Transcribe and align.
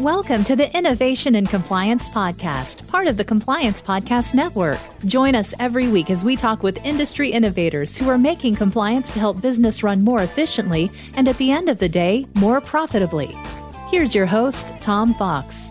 Welcome 0.00 0.42
to 0.44 0.56
the 0.56 0.76
Innovation 0.76 1.36
and 1.36 1.48
Compliance 1.48 2.08
Podcast, 2.08 2.88
part 2.88 3.06
of 3.06 3.16
the 3.16 3.24
Compliance 3.24 3.80
Podcast 3.80 4.34
Network. 4.34 4.80
Join 5.06 5.36
us 5.36 5.54
every 5.60 5.86
week 5.86 6.10
as 6.10 6.24
we 6.24 6.34
talk 6.34 6.64
with 6.64 6.84
industry 6.84 7.30
innovators 7.30 7.96
who 7.96 8.08
are 8.08 8.18
making 8.18 8.56
compliance 8.56 9.12
to 9.12 9.20
help 9.20 9.40
business 9.40 9.84
run 9.84 10.02
more 10.02 10.24
efficiently 10.24 10.90
and 11.14 11.28
at 11.28 11.38
the 11.38 11.52
end 11.52 11.68
of 11.68 11.78
the 11.78 11.88
day, 11.88 12.26
more 12.34 12.60
profitably. 12.60 13.36
Here's 13.88 14.16
your 14.16 14.26
host, 14.26 14.72
Tom 14.80 15.14
Fox. 15.14 15.70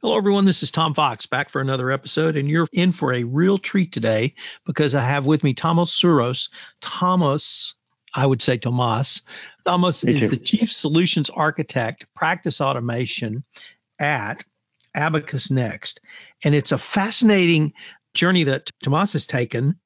Hello, 0.00 0.16
everyone. 0.16 0.44
This 0.44 0.64
is 0.64 0.72
Tom 0.72 0.92
Fox 0.92 1.24
back 1.24 1.50
for 1.50 1.60
another 1.60 1.92
episode, 1.92 2.36
and 2.36 2.48
you're 2.48 2.66
in 2.72 2.90
for 2.90 3.14
a 3.14 3.22
real 3.22 3.58
treat 3.58 3.92
today 3.92 4.34
because 4.66 4.92
I 4.92 5.02
have 5.02 5.24
with 5.24 5.44
me 5.44 5.54
Thomas 5.54 5.92
Suros. 5.92 6.48
Thomas 6.80 7.76
I 8.14 8.26
would 8.26 8.40
say 8.40 8.56
Tomas. 8.56 9.22
Tomas 9.64 10.04
is 10.04 10.28
the 10.28 10.36
chief 10.36 10.72
solutions 10.72 11.30
architect, 11.30 12.06
practice 12.14 12.60
automation 12.60 13.44
at 13.98 14.44
Abacus 14.94 15.50
Next. 15.50 16.00
And 16.44 16.54
it's 16.54 16.72
a 16.72 16.78
fascinating 16.78 17.72
journey 18.14 18.44
that 18.44 18.70
Tomas 18.82 19.14
has 19.14 19.26
taken, 19.26 19.78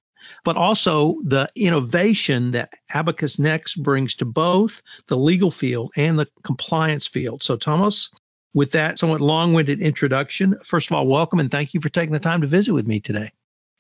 but 0.45 0.57
also 0.57 1.19
the 1.25 1.49
innovation 1.57 2.51
that 2.51 2.75
Abacus 2.93 3.39
Next 3.39 3.83
brings 3.83 4.15
to 4.17 4.27
both 4.27 4.83
the 5.07 5.17
legal 5.17 5.51
field 5.51 5.93
and 5.97 6.19
the 6.19 6.29
compliance 6.45 7.07
field. 7.07 7.43
So, 7.43 7.57
Thomas, 7.57 8.11
with 8.53 8.73
that 8.73 8.99
somewhat 8.99 9.23
long 9.23 9.55
winded 9.55 9.81
introduction, 9.81 10.59
first 10.65 10.91
of 10.91 10.97
all, 10.97 11.07
welcome 11.07 11.41
and 11.41 11.51
thank 11.51 11.73
you 11.73 11.81
for 11.81 11.89
taking 11.89 12.13
the 12.13 12.19
time 12.19 12.43
to 12.43 12.47
visit 12.47 12.73
with 12.73 12.87
me 12.87 13.01
today. 13.01 13.31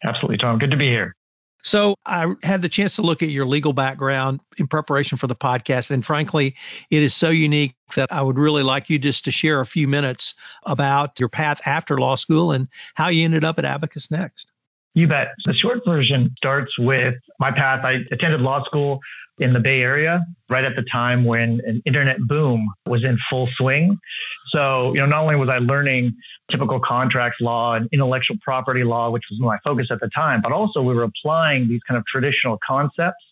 Absolutely, 0.04 0.38
Tom. 0.38 0.59
Good 0.59 0.70
to 0.70 0.76
be 0.76 0.88
here. 0.88 1.15
So 1.68 1.96
I 2.06 2.34
had 2.42 2.62
the 2.62 2.68
chance 2.70 2.96
to 2.96 3.02
look 3.02 3.22
at 3.22 3.28
your 3.28 3.45
legal 3.45 3.74
background 3.74 4.40
in 4.56 4.66
preparation 4.66 5.18
for 5.18 5.26
the 5.26 5.36
podcast. 5.36 5.90
And 5.90 6.02
frankly, 6.02 6.56
it 6.90 7.02
is 7.02 7.14
so 7.14 7.28
unique 7.28 7.74
that 7.95 8.10
I 8.10 8.22
would 8.22 8.38
really 8.38 8.62
like 8.62 8.88
you 8.88 8.98
just 8.98 9.26
to 9.26 9.30
share 9.30 9.60
a 9.60 9.66
few 9.66 9.86
minutes 9.86 10.32
about 10.62 11.20
your 11.20 11.28
path 11.28 11.60
after 11.66 11.98
law 11.98 12.14
school 12.14 12.52
and 12.52 12.68
how 12.95 13.09
you 13.09 13.23
ended 13.23 13.45
up 13.45 13.59
at 13.59 13.66
Abacus 13.66 14.10
Next. 14.10 14.51
You 14.94 15.06
bet. 15.06 15.28
The 15.44 15.54
short 15.54 15.80
version 15.86 16.30
starts 16.36 16.72
with 16.78 17.14
my 17.38 17.50
path. 17.50 17.84
I 17.84 17.98
attended 18.10 18.40
law 18.40 18.62
school 18.62 19.00
in 19.38 19.52
the 19.52 19.60
Bay 19.60 19.80
Area 19.80 20.24
right 20.48 20.64
at 20.64 20.72
the 20.76 20.84
time 20.90 21.24
when 21.24 21.60
an 21.64 21.82
internet 21.86 22.16
boom 22.26 22.68
was 22.86 23.04
in 23.04 23.16
full 23.30 23.48
swing. 23.56 23.96
So, 24.52 24.92
you 24.94 25.00
know, 25.00 25.06
not 25.06 25.22
only 25.22 25.36
was 25.36 25.48
I 25.48 25.59
learning 25.59 26.14
typical 26.50 26.80
contract 26.80 27.36
law 27.40 27.74
and 27.74 27.88
intellectual 27.92 28.36
property 28.42 28.82
law, 28.82 29.10
which 29.10 29.22
was 29.30 29.38
my 29.40 29.59
focus 29.62 29.88
at 29.92 30.00
the 30.00 30.09
time, 30.14 30.40
but 30.42 30.52
also 30.52 30.80
we 30.80 30.94
were 30.94 31.04
applying 31.04 31.68
these 31.68 31.80
kind 31.86 31.98
of 31.98 32.04
traditional 32.06 32.59
concepts 32.66 33.22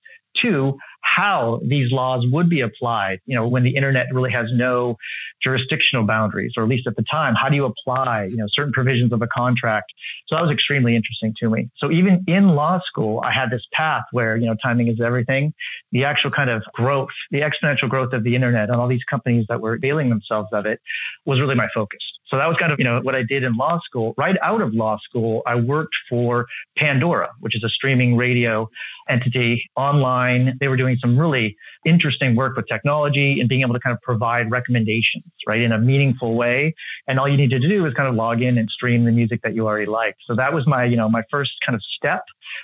to 0.43 0.77
how 1.01 1.61
these 1.63 1.93
laws 1.93 2.25
would 2.31 2.51
be 2.51 2.61
applied, 2.61 3.21
you 3.27 3.37
know, 3.37 3.47
when 3.47 3.63
the 3.63 3.77
internet 3.77 4.07
really 4.13 4.33
has 4.33 4.47
no 4.53 4.97
jurisdictional 5.43 6.07
boundaries, 6.07 6.53
or 6.57 6.65
at 6.65 6.69
least 6.69 6.87
at 6.87 6.97
the 6.97 7.05
time, 7.11 7.35
how 7.41 7.49
do 7.49 7.57
you 7.57 7.65
apply, 7.65 8.25
you 8.25 8.37
know, 8.37 8.47
certain 8.51 8.73
provisions 8.73 9.13
of 9.13 9.23
a 9.23 9.27
contract? 9.27 9.93
So 10.27 10.37
that 10.37 10.43
was 10.43 10.53
extremely 10.53 10.97
interesting 10.97 11.35
to 11.41 11.51
me. 11.51 11.71
So 11.79 11.91
even 11.91 12.25
in 12.27 12.49
law 12.49 12.81
school, 12.87 13.21
I 13.25 13.33
had 13.33 13.51
this 13.51 13.63
path 13.73 14.05
where, 14.13 14.37
you 14.37 14.47
know, 14.47 14.57
timing 14.63 14.89
is 14.89 15.01
everything. 15.05 15.55
The 15.93 16.05
actual 16.05 16.31
kind 16.31 16.51
of 16.51 16.63
growth, 16.73 17.11
the 17.31 17.41
exponential 17.41 17.89
growth 17.89 18.13
of 18.13 18.25
the 18.25 18.35
internet 18.35 18.69
and 18.69 18.81
all 18.81 18.89
these 18.89 19.05
companies 19.09 19.47
that 19.49 19.61
were 19.61 19.75
availing 19.75 20.09
themselves 20.09 20.49
of 20.53 20.67
it 20.67 20.81
was 21.25 21.41
really 21.41 21.55
my 21.55 21.69
focus. 21.75 22.01
So 22.29 22.37
that 22.37 22.47
was 22.47 22.57
kind 22.59 22.73
of, 22.73 22.79
you 22.79 22.85
know, 22.85 23.01
what 23.03 23.15
I 23.15 23.23
did 23.23 23.45
in 23.45 23.57
law 23.57 23.79
school. 23.85 24.15
Right 24.17 24.37
out 24.43 24.61
of 24.61 24.75
law 24.75 24.99
school, 25.09 25.43
I 25.47 25.55
worked 25.55 25.95
for 26.09 26.47
Pandora, 26.77 27.31
which 27.41 27.55
is 27.55 27.63
a 27.65 27.69
streaming 27.69 28.17
radio 28.17 28.69
entity 29.09 29.63
online. 29.77 30.57
They 30.59 30.69
were 30.69 30.77
doing 30.77 30.97
some 31.01 31.19
really 31.19 31.57
interesting 31.85 32.35
work 32.35 32.57
with 32.57 32.67
technology 32.67 33.39
and 33.41 33.49
being 33.49 33.63
able 33.63 33.75
to 33.75 33.81
kind 33.81 33.95
of 33.95 34.03
provide 34.03 34.51
recommendations, 34.51 35.25
right, 35.47 35.61
in 35.61 35.73
a 35.73 35.79
meaningful 35.79 36.35
way. 36.35 36.75
And 37.07 37.21
all 37.21 37.29
you 37.29 37.37
needed 37.37 37.63
to 37.63 37.69
do 37.69 37.87
is 37.87 37.95
kind 37.95 38.09
of 38.09 38.17
log 38.17 38.43
in 38.43 38.59
and 38.59 38.69
stream 38.69 39.05
the 39.05 39.13
music 39.13 39.41
that 39.43 39.55
you 39.55 39.67
already 39.67 39.87
liked. 39.87 40.19
So 40.27 40.35
that 40.35 40.53
was 40.53 40.67
my, 40.67 40.85
you 40.85 40.97
know, 40.97 41.09
my 41.09 41.23
first 41.31 41.53
kind 41.65 41.77
of 41.77 41.83
step 41.97 42.23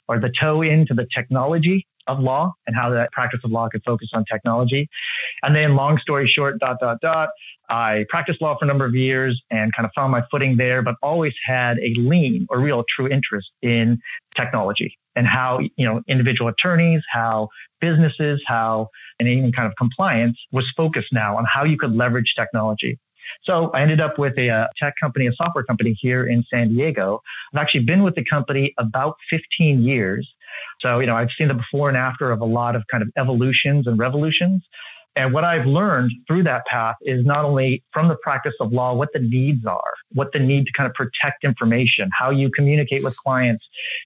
or 0.08 0.19
the 0.19 0.32
toe 0.41 0.62
into 0.62 0.94
the 0.94 1.06
technology 1.14 1.87
of 2.06 2.20
law 2.20 2.52
and 2.66 2.76
how 2.76 2.90
that 2.90 3.12
practice 3.12 3.40
of 3.44 3.50
law 3.50 3.68
could 3.68 3.82
focus 3.84 4.08
on 4.12 4.24
technology. 4.30 4.88
And 5.42 5.54
then 5.54 5.76
long 5.76 5.98
story 5.98 6.30
short, 6.34 6.58
dot, 6.58 6.78
dot, 6.80 6.98
dot, 7.00 7.30
I 7.68 8.04
practiced 8.08 8.42
law 8.42 8.56
for 8.58 8.64
a 8.64 8.68
number 8.68 8.84
of 8.84 8.94
years 8.94 9.40
and 9.50 9.72
kind 9.74 9.86
of 9.86 9.92
found 9.94 10.12
my 10.12 10.22
footing 10.30 10.56
there, 10.56 10.82
but 10.82 10.96
always 11.02 11.32
had 11.46 11.78
a 11.78 11.94
lean 11.98 12.46
or 12.50 12.60
real 12.60 12.84
true 12.94 13.08
interest 13.08 13.48
in 13.62 14.00
technology 14.36 14.98
and 15.16 15.26
how, 15.26 15.60
you 15.76 15.86
know, 15.86 16.02
individual 16.08 16.48
attorneys, 16.48 17.02
how 17.10 17.48
businesses, 17.80 18.42
how, 18.46 18.88
and 19.20 19.28
even 19.28 19.52
kind 19.52 19.66
of 19.66 19.74
compliance 19.76 20.38
was 20.52 20.64
focused 20.76 21.08
now 21.12 21.36
on 21.36 21.44
how 21.52 21.64
you 21.64 21.76
could 21.78 21.92
leverage 21.92 22.32
technology. 22.38 22.98
So 23.44 23.70
I 23.74 23.82
ended 23.82 24.00
up 24.00 24.19
with 24.19 24.34
a, 24.38 24.48
a, 24.48 24.69
tech 24.78 24.94
company, 25.00 25.26
a 25.26 25.32
software 25.32 25.64
company 25.64 25.96
here 26.00 26.26
in 26.26 26.44
San 26.52 26.69
Diego. 26.69 27.20
I've 27.52 27.60
actually 27.60 27.84
been 27.84 28.02
with 28.02 28.14
the 28.14 28.24
company 28.24 28.74
about 28.78 29.16
15 29.30 29.82
years. 29.82 30.28
So, 30.80 30.98
you 30.98 31.06
know, 31.06 31.16
I've 31.16 31.28
seen 31.38 31.48
the 31.48 31.54
before 31.54 31.88
and 31.88 31.96
after 31.96 32.30
of 32.30 32.40
a 32.40 32.44
lot 32.46 32.76
of 32.76 32.82
kind 32.90 33.02
of 33.02 33.10
evolutions 33.16 33.86
and 33.86 33.98
revolutions. 33.98 34.62
And 35.14 35.34
what 35.34 35.44
I've 35.44 35.66
learned 35.66 36.10
through 36.26 36.44
that 36.44 36.64
path 36.64 36.96
is 37.02 37.26
not 37.26 37.44
only 37.44 37.82
from 37.92 38.08
the 38.08 38.16
practice 38.22 38.54
of 38.60 38.72
law, 38.72 38.94
what 38.94 39.10
the 39.12 39.18
needs 39.18 39.66
are, 39.66 39.92
what 40.12 40.28
the 40.32 40.38
need 40.38 40.64
to 40.64 40.72
kind 40.74 40.88
of 40.88 40.94
protect 40.94 41.44
information, 41.44 42.08
how 42.18 42.30
you 42.30 42.50
communicate 42.56 43.04
with 43.04 43.14
clients, 43.16 43.62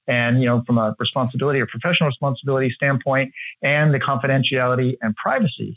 and, 0.08 0.40
you 0.40 0.48
know, 0.48 0.64
from 0.66 0.78
a 0.78 0.96
responsibility 0.98 1.60
or 1.60 1.66
professional 1.66 2.08
responsibility 2.08 2.70
standpoint, 2.74 3.32
and 3.62 3.94
the 3.94 4.00
confidentiality 4.00 4.96
and 5.00 5.14
privacy. 5.14 5.76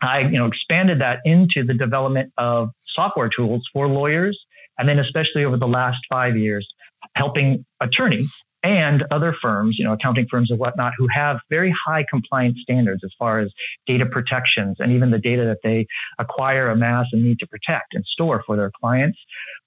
I, 0.00 0.20
you 0.20 0.38
know, 0.38 0.46
expanded 0.46 1.00
that 1.00 1.18
into 1.24 1.62
the 1.66 1.74
development 1.74 2.32
of 2.38 2.70
software 2.94 3.28
tools 3.28 3.68
for 3.72 3.86
lawyers. 3.86 4.38
And 4.78 4.88
then 4.88 4.98
especially 4.98 5.44
over 5.44 5.56
the 5.56 5.66
last 5.66 5.98
five 6.08 6.36
years, 6.36 6.66
helping 7.14 7.66
attorneys 7.80 8.30
and 8.68 9.02
other 9.10 9.34
firms, 9.40 9.76
you 9.78 9.84
know, 9.86 9.94
accounting 9.94 10.26
firms 10.30 10.50
and 10.50 10.58
whatnot, 10.58 10.92
who 10.98 11.06
have 11.14 11.38
very 11.48 11.74
high 11.86 12.04
compliance 12.10 12.58
standards 12.62 13.00
as 13.02 13.10
far 13.18 13.38
as 13.40 13.50
data 13.86 14.04
protections 14.04 14.76
and 14.78 14.92
even 14.92 15.10
the 15.10 15.18
data 15.18 15.42
that 15.44 15.60
they 15.64 15.86
acquire, 16.18 16.70
amass, 16.70 17.06
and 17.12 17.24
need 17.24 17.38
to 17.38 17.46
protect 17.46 17.94
and 17.94 18.04
store 18.04 18.42
for 18.46 18.56
their 18.56 18.70
clients. 18.78 19.18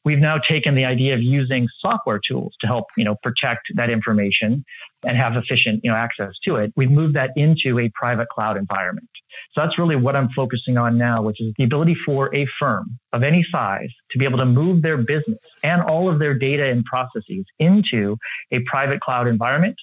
We've 0.03 0.19
now 0.19 0.37
taken 0.49 0.75
the 0.75 0.85
idea 0.85 1.13
of 1.13 1.21
using 1.21 1.67
software 1.79 2.19
tools 2.19 2.53
to 2.61 2.67
help, 2.67 2.85
you 2.97 3.03
know, 3.03 3.15
protect 3.21 3.67
that 3.75 3.89
information 3.89 4.65
and 5.05 5.17
have 5.17 5.33
efficient, 5.35 5.81
you 5.83 5.91
know, 5.91 5.97
access 5.97 6.33
to 6.45 6.55
it. 6.55 6.73
We've 6.75 6.91
moved 6.91 7.15
that 7.15 7.31
into 7.35 7.79
a 7.79 7.89
private 7.93 8.29
cloud 8.29 8.57
environment. 8.57 9.09
So 9.53 9.61
that's 9.61 9.77
really 9.77 9.95
what 9.95 10.15
I'm 10.15 10.29
focusing 10.35 10.77
on 10.77 10.97
now, 10.97 11.21
which 11.21 11.39
is 11.39 11.53
the 11.57 11.63
ability 11.63 11.95
for 12.05 12.33
a 12.35 12.45
firm 12.59 12.99
of 13.13 13.23
any 13.23 13.45
size 13.51 13.89
to 14.11 14.17
be 14.17 14.25
able 14.25 14.39
to 14.39 14.45
move 14.45 14.81
their 14.81 14.97
business 14.97 15.39
and 15.63 15.81
all 15.81 16.09
of 16.09 16.19
their 16.19 16.33
data 16.33 16.65
and 16.65 16.83
processes 16.85 17.45
into 17.59 18.17
a 18.51 18.59
private 18.69 19.01
cloud 19.01 19.27
environment. 19.27 19.75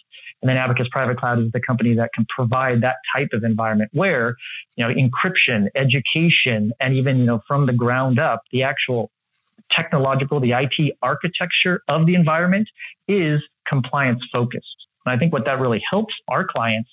And 0.43 0.49
then 0.49 0.57
Abacus 0.57 0.87
Private 0.93 1.19
Cloud 1.19 1.41
is 1.41 1.51
the 1.53 1.61
company 1.61 1.95
that 1.97 2.11
can 2.15 2.25
provide 2.35 2.83
that 2.83 2.97
type 3.15 3.31
of 3.33 3.43
environment 3.43 3.91
where, 3.93 4.37
you 4.77 4.87
know, 4.87 4.95
encryption, 4.95 5.67
education, 5.75 6.73
and 6.81 6.95
even, 6.95 7.19
you 7.19 7.25
know, 7.25 7.41
from 7.49 7.67
the 7.67 7.73
ground 7.73 8.21
up, 8.21 8.43
the 8.53 8.63
actual 8.63 9.11
technological, 9.75 10.41
the 10.41 10.53
IT 10.53 10.95
architecture 11.03 11.83
of 11.89 12.07
the 12.07 12.15
environment 12.15 12.69
is 13.07 13.41
compliance 13.69 14.21
focused. 14.33 14.67
And 15.05 15.15
I 15.15 15.19
think 15.19 15.33
what 15.33 15.45
that 15.47 15.59
really 15.59 15.83
helps 15.91 16.15
our 16.29 16.47
clients 16.47 16.91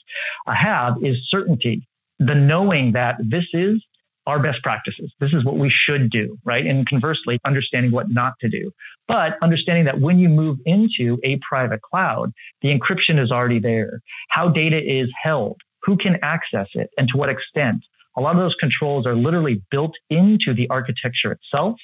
uh, 0.47 0.53
have 0.53 0.95
is 1.03 1.17
certainty, 1.29 1.87
the 2.19 2.35
knowing 2.35 2.93
that 2.93 3.15
this 3.19 3.45
is 3.53 3.83
our 4.27 4.41
best 4.41 4.57
practices. 4.63 5.13
This 5.19 5.31
is 5.33 5.45
what 5.45 5.57
we 5.57 5.71
should 5.71 6.09
do, 6.09 6.37
right? 6.43 6.65
And 6.65 6.87
conversely, 6.87 7.39
understanding 7.45 7.91
what 7.91 8.07
not 8.09 8.33
to 8.41 8.49
do. 8.49 8.71
But 9.07 9.33
understanding 9.41 9.85
that 9.85 10.01
when 10.01 10.17
you 10.17 10.29
move 10.29 10.57
into 10.65 11.19
a 11.23 11.39
private 11.47 11.81
cloud, 11.81 12.31
the 12.61 12.69
encryption 12.69 13.23
is 13.23 13.31
already 13.31 13.59
there. 13.59 14.01
How 14.29 14.49
data 14.49 14.77
is 14.77 15.09
held, 15.21 15.57
who 15.83 15.95
can 15.95 16.17
access 16.23 16.67
it, 16.73 16.89
and 16.97 17.07
to 17.09 17.17
what 17.17 17.29
extent. 17.29 17.83
A 18.17 18.21
lot 18.21 18.35
of 18.35 18.41
those 18.41 18.55
controls 18.59 19.05
are 19.05 19.15
literally 19.15 19.61
built 19.69 19.91
into 20.09 20.53
the 20.55 20.67
architecture 20.69 21.33
itself 21.33 21.75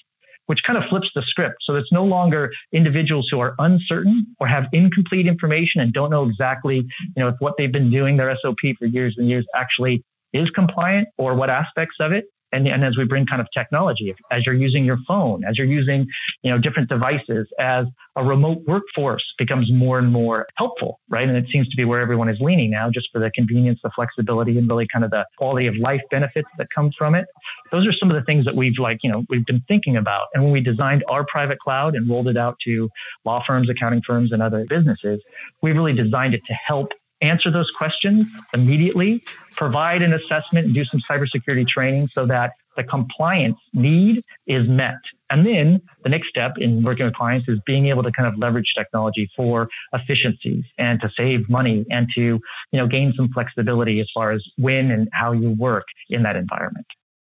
which 0.52 0.60
kind 0.68 0.78
of 0.78 0.84
flips 0.90 1.08
the 1.16 1.24
script. 1.26 1.56
So 1.62 1.76
it's 1.76 1.94
no 1.94 2.04
longer 2.04 2.52
individuals 2.74 3.30
who 3.32 3.40
are 3.40 3.56
uncertain 3.58 4.28
or 4.42 4.48
have 4.48 4.66
incomplete 4.74 5.26
information 5.26 5.80
and 5.80 5.94
don't 5.94 6.10
know 6.10 6.28
exactly, 6.28 6.86
you 7.16 7.24
know, 7.24 7.30
if 7.30 7.36
what 7.40 7.54
they've 7.58 7.72
been 7.72 7.90
doing 7.90 8.18
their 8.18 8.38
SOP 8.42 8.58
for 8.78 8.86
years 8.86 9.16
and 9.18 9.30
years 9.30 9.46
actually 9.56 10.04
is 10.34 10.50
compliant 10.54 11.08
or 11.18 11.36
what 11.36 11.50
aspects 11.50 11.96
of 12.02 12.12
it 12.12 12.26
and, 12.52 12.68
and 12.68 12.84
as 12.84 12.98
we 12.98 13.06
bring 13.06 13.26
kind 13.26 13.42
of 13.42 13.48
technology, 13.54 14.14
as 14.32 14.42
you're 14.46 14.56
using 14.56 14.86
your 14.86 14.98
phone, 15.08 15.44
as 15.46 15.58
you're 15.58 15.68
using, 15.68 16.08
you 16.44 16.52
know, 16.52 16.58
different 16.58 16.90
devices, 16.90 17.48
as 17.60 17.86
a 18.16 18.24
remote 18.24 18.60
workforce 18.68 19.24
becomes 19.38 19.72
more 19.72 20.00
and 20.00 20.12
more 20.12 20.46
helpful, 20.58 21.00
right? 21.10 21.28
And 21.28 21.38
it 21.38 21.46
seems 21.52 21.68
to 21.70 21.78
be 21.78 21.86
where 21.86 22.02
everyone 22.02 22.30
is 22.30 22.38
leaning 22.42 22.72
now, 22.72 22.90
just 22.94 23.08
for 23.12 23.20
the 23.20 23.32
convenience, 23.34 23.80
the 23.84 23.92
flexibility, 23.96 24.58
and 24.58 24.68
really 24.68 24.88
kind 24.92 25.06
of 25.06 25.12
the 25.12 25.26
quality 25.38 25.68
of 25.68 25.76
life 25.78 26.02
benefits 26.10 26.48
that 26.58 26.68
come 26.74 26.92
from 26.98 27.16
it. 27.16 27.26
Those 27.72 27.88
are 27.88 27.94
some 27.94 28.12
of 28.12 28.16
the 28.16 28.26
things 28.26 28.46
that 28.46 28.56
we've 28.56 28.78
like, 28.80 28.98
you 29.04 29.12
know, 29.12 29.24
we've 29.30 29.46
been 29.46 29.64
thinking 29.68 29.96
about. 29.96 30.28
And 30.34 30.44
when 30.44 30.52
we 30.52 30.62
designed 30.62 31.04
our 31.10 31.26
private 31.26 31.60
cloud 31.60 31.96
and 31.96 32.10
rolled 32.10 32.28
it 32.28 32.38
out 32.38 32.58
to 32.66 32.90
law 33.26 33.42
firms, 33.46 33.70
accounting 33.70 34.02
firms, 34.06 34.32
and 34.32 34.42
other 34.42 34.66
businesses, 34.68 35.22
we 35.62 35.72
really 35.72 35.94
designed 35.94 36.34
it 36.34 36.42
to 36.48 36.54
help 36.54 36.90
answer 37.22 37.52
those 37.52 37.70
questions 37.72 38.28
immediately, 38.54 39.24
provide 39.56 40.02
an 40.02 40.14
assessment 40.14 40.66
and 40.68 40.76
do 40.76 40.84
some 40.84 41.02
cybersecurity 41.02 41.68
training 41.68 42.10
so 42.14 42.26
that 42.26 42.52
the 42.78 42.84
compliance 42.84 43.58
need 43.74 44.24
is 44.48 44.68
met. 44.68 45.00
And 45.30 45.46
then 45.46 45.82
the 46.04 46.10
next 46.10 46.30
step 46.30 46.54
in 46.58 46.84
working 46.84 47.06
with 47.06 47.16
clients 47.16 47.48
is 47.48 47.60
being 47.66 47.88
able 47.88 48.04
to 48.04 48.12
kind 48.12 48.28
of 48.28 48.38
leverage 48.38 48.74
technology 48.78 49.30
for 49.36 49.70
efficiencies 49.94 50.64
and 50.78 51.00
to 51.02 51.10
save 51.18 51.50
money 51.50 51.86
and 51.90 52.08
to, 52.16 52.22
you 52.22 52.42
know, 52.74 52.88
gain 52.88 53.14
some 53.16 53.30
flexibility 53.34 54.00
as 54.00 54.08
far 54.14 54.32
as 54.32 54.44
when 54.58 54.92
and 54.92 55.10
how 55.14 55.32
you 55.32 55.52
work 55.52 55.86
in 56.10 56.24
that 56.24 56.36
environment. 56.36 56.86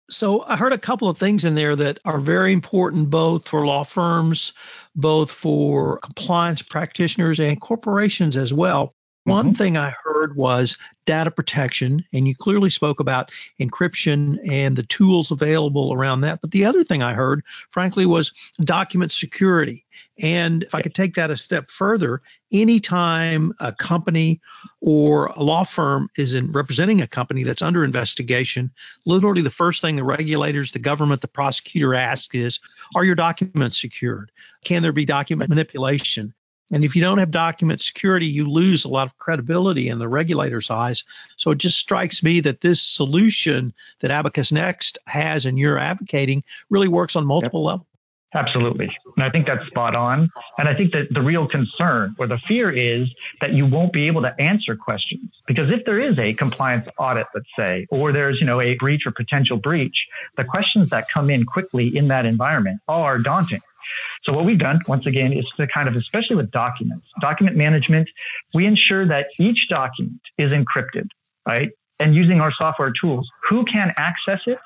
So 0.10 0.44
I 0.44 0.56
heard 0.56 0.74
a 0.74 0.78
couple 0.78 1.10
of 1.10 1.18
things 1.18 1.46
in 1.46 1.56
there 1.56 1.76
that 1.76 2.00
are 2.06 2.20
very 2.20 2.54
important 2.54 3.10
both 3.10 3.48
for 3.48 3.66
law 3.66 3.84
firms, 3.84 4.54
both 4.96 5.31
for 5.31 5.98
compliance 6.00 6.62
practitioners 6.62 7.40
and 7.40 7.60
corporations 7.60 8.38
as 8.38 8.54
well. 8.54 8.94
One 9.25 9.48
mm-hmm. 9.48 9.56
thing 9.56 9.75
I 9.75 9.94
heard 10.04 10.36
was 10.36 10.77
data 11.06 11.31
protection, 11.31 12.06
and 12.13 12.27
you 12.27 12.36
clearly 12.36 12.69
spoke 12.69 13.00
about 13.00 13.31
encryption 13.60 14.39
and 14.48 14.75
the 14.75 14.83
tools 14.83 15.31
available 15.31 15.94
around 15.94 16.22
that. 16.22 16.42
But 16.42 16.51
the 16.51 16.63
other 16.63 16.83
thing 16.83 17.01
I 17.01 17.13
heard, 17.13 17.44
frankly, 17.69 18.06
was 18.06 18.31
document 18.62 19.12
security. 19.12 19.83
And 20.22 20.63
if 20.63 20.75
I 20.75 20.81
could 20.81 20.94
take 20.94 21.16
that 21.16 21.31
a 21.31 21.38
step 21.38 21.72
further, 21.72 22.22
anytime 22.51 23.51
a 23.60 23.72
company 23.74 24.39
or 24.81 25.28
a 25.28 25.42
law 25.42 25.63
firm 25.63 26.07
is 26.18 26.36
in 26.36 26.51
representing 26.51 27.01
a 27.01 27.07
company 27.07 27.44
that's 27.44 27.63
under 27.63 27.83
investigation, 27.83 28.71
literally 29.06 29.42
the 29.42 29.50
first 29.50 29.81
thing 29.81 29.95
the 29.95 30.04
regulators, 30.04 30.71
the 30.71 30.80
government, 30.80 31.21
the 31.21 31.28
prosecutor 31.28 31.95
ask 31.95 32.36
is, 32.36 32.60
are 32.95 33.04
your 33.04 33.16
documents 33.16 33.81
secured? 33.81 34.31
Can 34.63 34.83
there 34.83 34.94
be 34.94 35.06
document 35.06 35.50
manipulation? 35.50 36.33
And 36.72 36.84
if 36.84 36.96
you 36.96 37.02
don't 37.02 37.20
have 37.20 37.32
document 37.32 37.82
security, 37.82 38.26
you 38.26 38.50
lose 38.50 38.86
a 38.86 38.88
lot 38.88 39.08
of 39.08 39.18
credibility 39.18 39.90
in 39.90 40.00
the 40.00 40.08
regulator's 40.08 40.72
eyes. 40.72 41.04
So 41.38 41.52
it 41.52 41.60
just 41.60 41.78
strikes 41.78 42.24
me 42.24 42.40
that 42.42 42.62
this 42.62 42.82
solution 42.82 43.74
that 44.00 44.12
Abacus 44.12 44.52
Next 44.52 44.98
has 45.06 45.46
and 45.46 45.60
you're 45.60 45.78
advocating 45.78 46.44
really 46.70 46.88
works 46.88 47.16
on 47.16 47.26
multiple 47.26 47.62
yep. 47.62 47.68
levels. 47.68 47.88
Absolutely. 48.36 48.90
And 49.16 49.24
I 49.24 49.30
think 49.30 49.48
that's 49.48 49.66
spot 49.68 49.96
on. 49.96 50.30
And 50.58 50.68
I 50.68 50.76
think 50.76 50.92
that 50.92 51.08
the 51.12 51.22
real 51.22 51.48
concern 51.48 52.16
or 52.20 52.28
the 52.28 52.38
fear 52.48 52.70
is 52.70 53.08
that 53.40 53.54
you 53.54 53.66
won't 53.66 53.94
be 53.94 54.08
able 54.08 54.22
to 54.24 54.36
answer 54.40 54.76
questions. 54.76 55.32
Because 55.48 55.70
if 55.70 55.86
there 55.86 56.02
is 56.02 56.20
a 56.20 56.34
compliance 56.34 56.86
audit, 57.00 57.28
let's 57.34 57.48
say, 57.58 57.88
or 57.90 58.12
there's, 58.12 58.38
you 58.42 58.46
know, 58.46 58.60
a 58.60 58.76
breach 58.76 59.04
or 59.06 59.14
potential 59.14 59.56
breach, 59.56 59.96
the 60.36 60.44
questions 60.44 60.90
that 60.90 61.08
come 61.08 61.30
in 61.30 61.46
quickly 61.46 61.96
in 61.96 62.10
that 62.10 62.26
environment 62.26 62.82
are 62.90 63.20
daunting. 63.20 63.62
So 64.24 64.34
what 64.34 64.46
we've 64.46 64.60
done, 64.60 64.80
once 64.88 65.06
again, 65.06 65.34
is 65.34 65.46
to 65.58 65.68
kind 65.68 65.88
of, 65.88 65.96
especially 65.96 66.36
with 66.36 66.52
documents, 66.52 67.06
document 67.22 67.58
management, 67.58 68.10
we 68.54 68.66
ensure 68.66 69.06
that 69.08 69.28
each 69.40 69.68
document 69.70 70.22
is 70.38 70.52
encrypted, 70.52 71.08
right? 71.48 71.70
And 72.00 72.16
using 72.16 72.42
our 72.42 72.52
software 72.58 72.92
tools, 73.00 73.30
who 73.50 73.66
can 73.66 73.94
access 73.98 74.42
it 74.48 74.58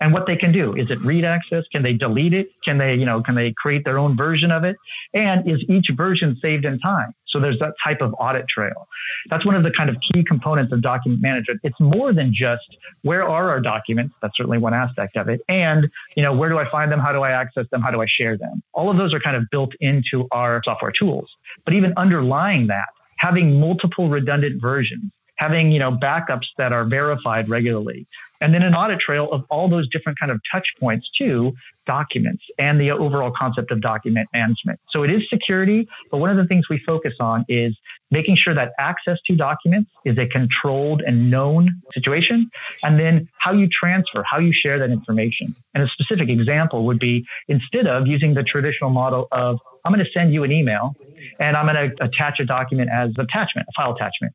and 0.00 0.12
what 0.12 0.26
they 0.26 0.36
can 0.36 0.52
do. 0.52 0.72
Is 0.74 0.90
it 0.90 1.00
read 1.02 1.24
access? 1.24 1.64
Can 1.72 1.82
they 1.82 1.92
delete 1.92 2.32
it? 2.32 2.48
Can 2.64 2.78
they, 2.78 2.94
you 2.94 3.06
know, 3.06 3.22
can 3.22 3.34
they 3.34 3.54
create 3.56 3.84
their 3.84 3.98
own 3.98 4.16
version 4.16 4.50
of 4.50 4.64
it? 4.64 4.76
And 5.14 5.48
is 5.50 5.60
each 5.68 5.86
version 5.96 6.38
saved 6.42 6.64
in 6.64 6.78
time? 6.78 7.14
So 7.28 7.40
there's 7.40 7.58
that 7.60 7.74
type 7.84 8.00
of 8.00 8.14
audit 8.18 8.46
trail. 8.48 8.88
That's 9.28 9.46
one 9.46 9.54
of 9.54 9.62
the 9.62 9.70
kind 9.76 9.88
of 9.88 9.96
key 10.12 10.24
components 10.24 10.72
of 10.72 10.82
document 10.82 11.22
management. 11.22 11.60
It's 11.62 11.78
more 11.78 12.12
than 12.12 12.32
just 12.34 12.76
where 13.02 13.22
are 13.22 13.50
our 13.50 13.60
documents? 13.60 14.14
That's 14.20 14.36
certainly 14.36 14.58
one 14.58 14.74
aspect 14.74 15.16
of 15.16 15.28
it. 15.28 15.40
And, 15.48 15.88
you 16.16 16.22
know, 16.22 16.34
where 16.34 16.48
do 16.48 16.58
I 16.58 16.68
find 16.70 16.90
them? 16.90 16.98
How 16.98 17.12
do 17.12 17.22
I 17.22 17.30
access 17.30 17.66
them? 17.70 17.82
How 17.82 17.90
do 17.90 18.02
I 18.02 18.06
share 18.08 18.36
them? 18.36 18.62
All 18.72 18.90
of 18.90 18.96
those 18.96 19.14
are 19.14 19.20
kind 19.20 19.36
of 19.36 19.44
built 19.50 19.72
into 19.80 20.26
our 20.32 20.60
software 20.64 20.92
tools. 20.98 21.28
But 21.64 21.74
even 21.74 21.92
underlying 21.96 22.66
that, 22.68 22.88
having 23.18 23.60
multiple 23.60 24.08
redundant 24.08 24.60
versions 24.60 25.12
having 25.40 25.72
you 25.72 25.78
know 25.78 25.90
backups 25.90 26.46
that 26.58 26.72
are 26.72 26.84
verified 26.84 27.48
regularly 27.48 28.06
and 28.40 28.54
then 28.54 28.62
an 28.62 28.74
audit 28.74 29.00
trail 29.00 29.28
of 29.32 29.44
all 29.50 29.68
those 29.68 29.88
different 29.90 30.18
kind 30.18 30.32
of 30.32 30.40
touch 30.52 30.66
points 30.78 31.08
to 31.18 31.52
documents 31.86 32.42
and 32.58 32.80
the 32.80 32.90
overall 32.90 33.32
concept 33.36 33.70
of 33.70 33.80
document 33.80 34.28
management. 34.32 34.78
So 34.90 35.02
it 35.02 35.10
is 35.10 35.22
security, 35.28 35.88
but 36.10 36.18
one 36.18 36.30
of 36.30 36.36
the 36.36 36.44
things 36.44 36.68
we 36.68 36.80
focus 36.86 37.14
on 37.20 37.44
is 37.48 37.76
making 38.10 38.36
sure 38.42 38.54
that 38.54 38.72
access 38.78 39.18
to 39.26 39.36
documents 39.36 39.90
is 40.04 40.16
a 40.18 40.26
controlled 40.26 41.02
and 41.04 41.30
known 41.30 41.82
situation. 41.94 42.50
And 42.82 42.98
then 42.98 43.28
how 43.38 43.52
you 43.52 43.68
transfer, 43.68 44.22
how 44.30 44.38
you 44.38 44.52
share 44.52 44.78
that 44.78 44.90
information. 44.90 45.54
And 45.74 45.82
a 45.82 45.86
specific 45.88 46.28
example 46.28 46.86
would 46.86 46.98
be 46.98 47.24
instead 47.48 47.86
of 47.86 48.06
using 48.06 48.34
the 48.34 48.42
traditional 48.42 48.90
model 48.90 49.26
of, 49.32 49.58
I'm 49.84 49.92
going 49.92 50.04
to 50.04 50.10
send 50.12 50.32
you 50.32 50.44
an 50.44 50.52
email 50.52 50.94
and 51.38 51.56
I'm 51.56 51.66
going 51.66 51.90
to 51.90 52.04
attach 52.04 52.40
a 52.40 52.44
document 52.44 52.90
as 52.92 53.10
attachment, 53.18 53.66
a 53.68 53.72
file 53.76 53.94
attachment. 53.94 54.34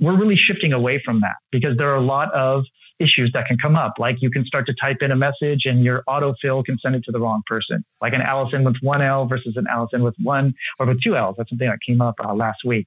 We're 0.00 0.18
really 0.18 0.36
shifting 0.36 0.72
away 0.72 1.00
from 1.04 1.20
that 1.20 1.36
because 1.50 1.76
there 1.78 1.90
are 1.90 1.96
a 1.96 2.04
lot 2.04 2.32
of 2.34 2.64
issues 2.98 3.30
that 3.34 3.46
can 3.46 3.56
come 3.60 3.76
up. 3.76 3.94
Like 3.98 4.16
you 4.20 4.30
can 4.30 4.44
start 4.44 4.66
to 4.66 4.74
type 4.80 4.98
in 5.00 5.10
a 5.10 5.16
message 5.16 5.62
and 5.64 5.84
your 5.84 6.02
autofill 6.08 6.64
can 6.64 6.78
send 6.80 6.94
it 6.94 7.02
to 7.04 7.12
the 7.12 7.20
wrong 7.20 7.42
person. 7.46 7.84
Like 8.00 8.12
an 8.12 8.22
Allison 8.22 8.64
with 8.64 8.76
one 8.80 9.02
L 9.02 9.26
versus 9.26 9.54
an 9.56 9.66
Allison 9.70 10.02
with 10.02 10.14
one 10.22 10.54
or 10.78 10.86
with 10.86 11.02
two 11.02 11.16
L's. 11.16 11.36
That's 11.38 11.50
something 11.50 11.68
that 11.68 11.78
came 11.86 12.00
up 12.00 12.14
uh, 12.24 12.34
last 12.34 12.58
week. 12.64 12.86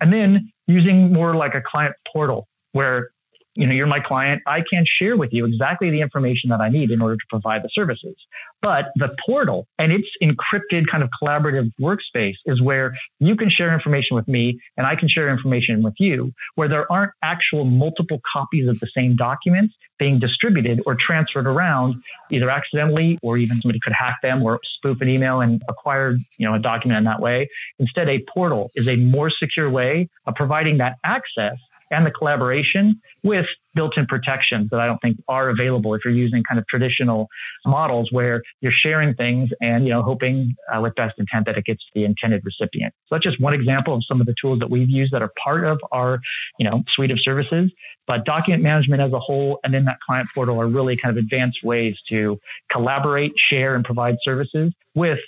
And 0.00 0.12
then 0.12 0.52
using 0.66 1.12
more 1.12 1.34
like 1.34 1.54
a 1.54 1.62
client 1.64 1.94
portal 2.12 2.48
where 2.72 3.10
you 3.58 3.66
know, 3.66 3.74
you're 3.74 3.88
my 3.88 3.98
client. 3.98 4.40
I 4.46 4.60
can 4.60 4.84
share 5.00 5.16
with 5.16 5.30
you 5.32 5.44
exactly 5.44 5.90
the 5.90 6.00
information 6.00 6.50
that 6.50 6.60
I 6.60 6.68
need 6.68 6.92
in 6.92 7.02
order 7.02 7.16
to 7.16 7.24
provide 7.28 7.64
the 7.64 7.68
services. 7.72 8.14
But 8.62 8.92
the 8.94 9.14
portal 9.26 9.66
and 9.80 9.90
its 9.90 10.06
encrypted 10.22 10.84
kind 10.88 11.02
of 11.02 11.10
collaborative 11.20 11.72
workspace 11.80 12.36
is 12.46 12.62
where 12.62 12.94
you 13.18 13.34
can 13.34 13.50
share 13.50 13.74
information 13.74 14.14
with 14.14 14.28
me 14.28 14.60
and 14.76 14.86
I 14.86 14.94
can 14.94 15.08
share 15.08 15.28
information 15.28 15.82
with 15.82 15.94
you 15.98 16.32
where 16.54 16.68
there 16.68 16.90
aren't 16.90 17.12
actual 17.22 17.64
multiple 17.64 18.20
copies 18.32 18.68
of 18.68 18.78
the 18.78 18.88
same 18.94 19.16
documents 19.16 19.74
being 19.98 20.20
distributed 20.20 20.80
or 20.86 20.96
transferred 20.96 21.48
around 21.48 21.96
either 22.30 22.50
accidentally 22.50 23.18
or 23.22 23.36
even 23.38 23.60
somebody 23.60 23.80
could 23.82 23.92
hack 23.92 24.18
them 24.22 24.40
or 24.44 24.60
spoof 24.76 25.00
an 25.00 25.08
email 25.08 25.40
and 25.40 25.60
acquire, 25.68 26.16
you 26.36 26.48
know, 26.48 26.54
a 26.54 26.60
document 26.60 26.98
in 26.98 27.04
that 27.04 27.20
way. 27.20 27.48
Instead, 27.80 28.08
a 28.08 28.24
portal 28.32 28.70
is 28.76 28.86
a 28.86 28.94
more 28.94 29.30
secure 29.30 29.68
way 29.68 30.08
of 30.26 30.36
providing 30.36 30.78
that 30.78 30.96
access 31.04 31.56
and 31.90 32.06
the 32.06 32.10
collaboration 32.10 33.00
with 33.22 33.46
built-in 33.74 34.06
protections 34.06 34.70
that 34.70 34.80
I 34.80 34.86
don't 34.86 34.98
think 34.98 35.18
are 35.28 35.48
available 35.50 35.94
if 35.94 36.00
you're 36.04 36.14
using 36.14 36.42
kind 36.48 36.58
of 36.58 36.66
traditional 36.66 37.28
models 37.64 38.08
where 38.10 38.42
you're 38.60 38.72
sharing 38.72 39.14
things 39.14 39.50
and 39.60 39.84
you 39.84 39.92
know 39.92 40.02
hoping 40.02 40.56
uh, 40.72 40.80
with 40.80 40.94
best 40.94 41.14
intent 41.18 41.46
that 41.46 41.56
it 41.56 41.64
gets 41.64 41.80
to 41.80 41.90
the 41.94 42.04
intended 42.04 42.42
recipient. 42.44 42.94
So 43.06 43.14
that's 43.14 43.24
just 43.24 43.40
one 43.40 43.54
example 43.54 43.94
of 43.94 44.02
some 44.06 44.20
of 44.20 44.26
the 44.26 44.34
tools 44.40 44.58
that 44.60 44.70
we've 44.70 44.90
used 44.90 45.12
that 45.12 45.22
are 45.22 45.32
part 45.42 45.64
of 45.64 45.78
our 45.92 46.20
you 46.58 46.68
know 46.68 46.82
suite 46.94 47.10
of 47.10 47.18
services. 47.22 47.70
But 48.06 48.24
document 48.24 48.62
management 48.62 49.02
as 49.02 49.12
a 49.12 49.18
whole 49.18 49.60
and 49.62 49.72
then 49.72 49.84
that 49.84 49.98
client 50.00 50.28
portal 50.34 50.60
are 50.60 50.66
really 50.66 50.96
kind 50.96 51.16
of 51.16 51.22
advanced 51.22 51.58
ways 51.62 51.94
to 52.08 52.40
collaborate, 52.70 53.32
share, 53.50 53.74
and 53.74 53.84
provide 53.84 54.16
services 54.22 54.72
with 54.94 55.18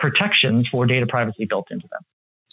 protections 0.00 0.66
for 0.70 0.86
data 0.86 1.06
privacy 1.06 1.44
built 1.44 1.68
into 1.70 1.86
them. 1.88 2.00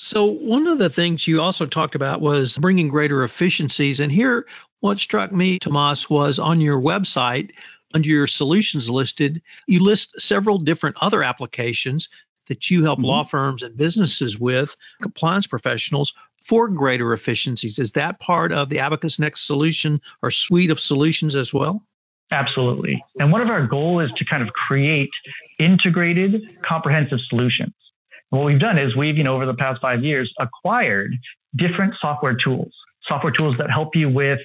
So, 0.02 0.24
one 0.24 0.66
of 0.70 0.78
the 0.78 0.90
things 0.90 1.28
you 1.28 1.42
also 1.42 1.66
talked 1.66 1.94
about 1.94 2.22
was 2.22 2.58
bringing 2.58 2.88
greater 2.88 3.26
efficiencies. 3.26 4.00
And 4.00 4.10
here, 4.10 4.48
what 4.80 4.98
struck 4.98 5.34
me, 5.34 5.60
Tomas, 5.60 6.10
was 6.10 6.40
on 6.40 6.62
your 6.62 6.80
website, 6.80 7.52
under 7.94 8.08
your 8.08 8.26
solutions 8.26 8.90
listed, 8.90 9.42
you 9.68 9.84
list 9.84 10.22
several 10.22 10.58
different 10.58 10.96
other 11.02 11.22
applications 11.22 12.08
that 12.48 12.72
you 12.72 12.82
help 12.86 13.00
mm-hmm. 13.00 13.08
law 13.08 13.24
firms 13.26 13.62
and 13.62 13.76
businesses 13.76 14.40
with, 14.40 14.74
compliance 15.02 15.48
professionals, 15.48 16.14
for 16.46 16.70
greater 16.70 17.12
efficiencies. 17.12 17.78
Is 17.78 17.92
that 17.92 18.22
part 18.22 18.54
of 18.54 18.70
the 18.70 18.80
Abacus 18.80 19.20
Next 19.20 19.46
solution 19.46 20.00
or 20.24 20.32
suite 20.32 20.72
of 20.72 20.80
solutions 20.80 21.36
as 21.36 21.54
well? 21.54 21.86
Absolutely. 22.32 23.04
And 23.20 23.34
one 23.34 23.42
of 23.42 23.50
our 23.50 23.68
goals 23.68 24.04
is 24.04 24.12
to 24.16 24.24
kind 24.24 24.44
of 24.44 24.54
create 24.54 25.10
integrated, 25.60 26.42
comprehensive 26.66 27.20
solutions 27.28 27.74
what 28.30 28.46
we've 28.46 28.60
done 28.60 28.78
is 28.78 28.96
we've, 28.96 29.18
you 29.18 29.24
know, 29.24 29.36
over 29.36 29.46
the 29.46 29.56
past 29.56 29.82
five 29.82 30.04
years 30.04 30.32
acquired 30.40 31.12
different 31.56 31.96
software 32.00 32.36
tools, 32.44 32.72
software 33.08 33.32
tools 33.32 33.58
that 33.58 33.70
help 33.72 33.90
you 33.96 34.10
with, 34.10 34.40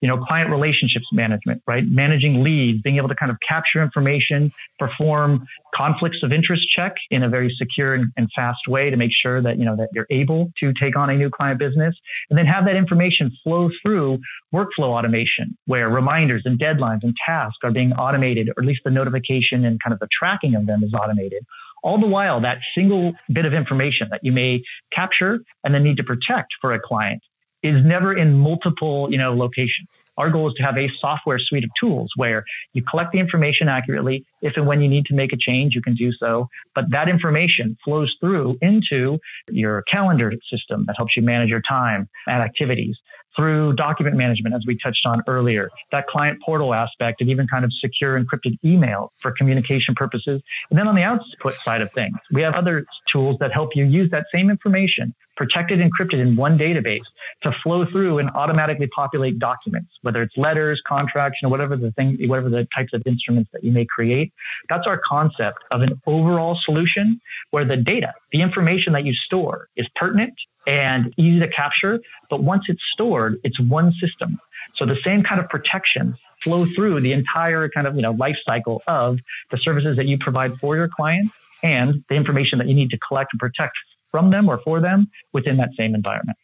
you 0.00 0.08
know, 0.08 0.16
client 0.16 0.50
relationships 0.50 1.06
management, 1.12 1.62
right? 1.66 1.84
Managing 1.86 2.42
leads, 2.42 2.80
being 2.82 2.96
able 2.96 3.08
to 3.08 3.14
kind 3.14 3.30
of 3.30 3.36
capture 3.46 3.82
information, 3.82 4.50
perform 4.78 5.46
conflicts 5.74 6.18
of 6.22 6.32
interest 6.32 6.62
check 6.74 6.94
in 7.10 7.22
a 7.22 7.28
very 7.28 7.54
secure 7.58 7.94
and, 7.94 8.28
fast 8.34 8.60
way 8.66 8.88
to 8.88 8.96
make 8.96 9.10
sure 9.22 9.42
that, 9.42 9.58
you 9.58 9.64
know, 9.64 9.76
that 9.76 9.88
you're 9.92 10.06
able 10.10 10.50
to 10.58 10.72
take 10.80 10.96
on 10.96 11.10
a 11.10 11.14
new 11.14 11.28
client 11.28 11.58
business 11.58 11.94
and 12.30 12.38
then 12.38 12.46
have 12.46 12.64
that 12.64 12.76
information 12.76 13.30
flow 13.44 13.68
through 13.82 14.18
workflow 14.54 14.88
automation 14.96 15.56
where 15.66 15.90
reminders 15.90 16.42
and 16.46 16.58
deadlines 16.58 17.00
and 17.02 17.14
tasks 17.26 17.58
are 17.62 17.70
being 17.70 17.92
automated, 17.92 18.48
or 18.48 18.62
at 18.62 18.66
least 18.66 18.80
the 18.84 18.90
notification 18.90 19.66
and 19.66 19.78
kind 19.82 19.92
of 19.92 19.98
the 19.98 20.08
tracking 20.18 20.54
of 20.54 20.64
them 20.66 20.82
is 20.82 20.94
automated 20.94 21.44
all 21.82 21.98
the 22.00 22.06
while, 22.06 22.40
that 22.40 22.58
single 22.74 23.12
bit 23.32 23.44
of 23.44 23.52
information 23.52 24.08
that 24.10 24.20
you 24.22 24.32
may 24.32 24.62
capture 24.92 25.40
and 25.64 25.74
then 25.74 25.82
need 25.82 25.96
to 25.96 26.04
protect 26.04 26.48
for 26.60 26.72
a 26.72 26.80
client 26.80 27.22
is 27.62 27.84
never 27.84 28.16
in 28.16 28.38
multiple, 28.38 29.08
you 29.10 29.18
know, 29.18 29.34
locations. 29.34 29.88
Our 30.16 30.30
goal 30.30 30.48
is 30.48 30.54
to 30.56 30.62
have 30.62 30.76
a 30.76 30.88
software 31.00 31.38
suite 31.38 31.64
of 31.64 31.70
tools 31.80 32.10
where 32.16 32.44
you 32.74 32.82
collect 32.82 33.12
the 33.12 33.18
information 33.18 33.68
accurately, 33.68 34.24
If 34.42 34.54
and 34.56 34.66
when 34.66 34.82
you 34.82 34.88
need 34.88 35.06
to 35.06 35.14
make 35.14 35.32
a 35.32 35.36
change, 35.36 35.74
you 35.74 35.80
can 35.80 35.94
do 35.94 36.10
so. 36.12 36.48
But 36.74 36.84
that 36.90 37.08
information 37.08 37.76
flows 37.84 38.14
through 38.20 38.58
into 38.60 39.18
your 39.50 39.82
calendar 39.90 40.32
system 40.50 40.84
that 40.86 40.96
helps 40.96 41.16
you 41.16 41.22
manage 41.22 41.48
your 41.48 41.62
time 41.66 42.08
and 42.26 42.42
activities 42.42 42.96
through 43.36 43.74
document 43.74 44.16
management, 44.16 44.54
as 44.54 44.62
we 44.66 44.76
touched 44.82 45.06
on 45.06 45.22
earlier, 45.26 45.70
that 45.92 46.06
client 46.06 46.40
portal 46.44 46.74
aspect, 46.74 47.20
and 47.20 47.30
even 47.30 47.46
kind 47.46 47.64
of 47.64 47.72
secure 47.80 48.20
encrypted 48.20 48.58
email 48.64 49.12
for 49.20 49.32
communication 49.32 49.94
purposes. 49.94 50.42
And 50.70 50.78
then 50.78 50.88
on 50.88 50.94
the 50.94 51.02
output 51.02 51.54
side 51.62 51.80
of 51.80 51.92
things, 51.92 52.16
we 52.32 52.42
have 52.42 52.54
other 52.54 52.84
tools 53.12 53.36
that 53.40 53.52
help 53.52 53.70
you 53.74 53.84
use 53.84 54.10
that 54.10 54.26
same 54.32 54.50
information, 54.50 55.14
protected, 55.40 55.80
encrypted 55.80 56.20
in 56.20 56.36
one 56.36 56.58
database 56.58 57.08
to 57.42 57.50
flow 57.62 57.86
through 57.90 58.18
and 58.18 58.28
automatically 58.34 58.86
populate 58.88 59.38
documents, 59.38 59.88
whether 60.02 60.20
it's 60.20 60.36
letters, 60.36 60.82
contracts, 60.86 61.38
you 61.40 61.46
know, 61.46 61.50
whatever 61.50 61.78
the 61.78 61.90
thing, 61.92 62.18
whatever 62.28 62.50
the 62.50 62.68
types 62.76 62.92
of 62.92 63.02
instruments 63.06 63.48
that 63.54 63.64
you 63.64 63.72
may 63.72 63.86
create. 63.86 64.34
That's 64.68 64.86
our 64.86 65.00
concept 65.08 65.60
of 65.70 65.80
an 65.80 65.98
overall 66.06 66.58
solution 66.62 67.22
where 67.52 67.64
the 67.64 67.78
data, 67.78 68.12
the 68.32 68.42
information 68.42 68.92
that 68.92 69.06
you 69.06 69.14
store 69.14 69.68
is 69.76 69.86
pertinent 69.96 70.34
and 70.66 71.14
easy 71.16 71.40
to 71.40 71.48
capture. 71.48 72.00
But 72.28 72.42
once 72.42 72.64
it's 72.68 72.82
stored, 72.92 73.38
it's 73.42 73.58
one 73.58 73.94
system. 73.98 74.38
So 74.74 74.84
the 74.84 74.98
same 75.02 75.22
kind 75.22 75.40
of 75.40 75.48
protections 75.48 76.16
flow 76.42 76.66
through 76.66 77.00
the 77.00 77.12
entire 77.12 77.70
kind 77.70 77.86
of, 77.86 77.96
you 77.96 78.02
know, 78.02 78.12
life 78.12 78.36
cycle 78.44 78.82
of 78.86 79.20
the 79.48 79.56
services 79.56 79.96
that 79.96 80.06
you 80.06 80.18
provide 80.18 80.58
for 80.58 80.76
your 80.76 80.88
clients 80.94 81.32
and 81.62 82.04
the 82.10 82.14
information 82.14 82.58
that 82.58 82.68
you 82.68 82.74
need 82.74 82.90
to 82.90 82.98
collect 82.98 83.32
and 83.32 83.40
protect 83.40 83.72
from 84.10 84.30
them 84.30 84.48
or 84.48 84.60
for 84.64 84.80
them 84.80 85.10
within 85.32 85.56
that 85.58 85.70
same 85.76 85.94
environment. 85.94 86.36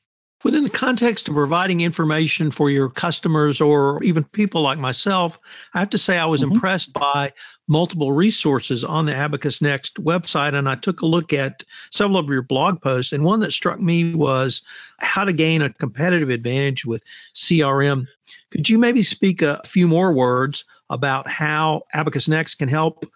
Within 0.44 0.64
the 0.64 0.70
context 0.70 1.28
of 1.28 1.34
providing 1.34 1.80
information 1.80 2.50
for 2.50 2.68
your 2.68 2.90
customers 2.90 3.60
or 3.60 4.02
even 4.04 4.22
people 4.22 4.60
like 4.60 4.78
myself, 4.78 5.40
I 5.72 5.78
have 5.78 5.90
to 5.90 5.98
say 5.98 6.18
I 6.18 6.26
was 6.26 6.42
mm-hmm. 6.42 6.52
impressed 6.52 6.92
by 6.92 7.32
multiple 7.66 8.12
resources 8.12 8.84
on 8.84 9.06
the 9.06 9.14
Abacus 9.14 9.62
Next 9.62 9.94
website. 9.96 10.54
And 10.54 10.68
I 10.68 10.74
took 10.74 11.00
a 11.00 11.06
look 11.06 11.32
at 11.32 11.64
several 11.90 12.18
of 12.18 12.28
your 12.28 12.42
blog 12.42 12.82
posts. 12.82 13.12
And 13.12 13.24
one 13.24 13.40
that 13.40 13.52
struck 13.52 13.80
me 13.80 14.14
was 14.14 14.60
how 14.98 15.24
to 15.24 15.32
gain 15.32 15.62
a 15.62 15.72
competitive 15.72 16.28
advantage 16.28 16.84
with 16.84 17.02
CRM. 17.34 18.06
Could 18.50 18.68
you 18.68 18.78
maybe 18.78 19.02
speak 19.02 19.40
a 19.40 19.62
few 19.64 19.88
more 19.88 20.12
words 20.12 20.64
about 20.90 21.28
how 21.28 21.82
Abacus 21.94 22.28
Next 22.28 22.56
can 22.56 22.68
help 22.68 23.06